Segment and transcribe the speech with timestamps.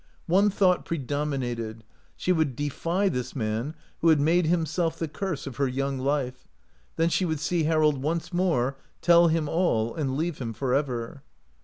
[0.25, 1.83] One thought predominated:
[2.15, 3.75] she would defy this man^vho
[4.09, 6.47] had made himself the curse of her young life,
[6.95, 11.21] then she would see Harold once more, tell him all, and leave him forever.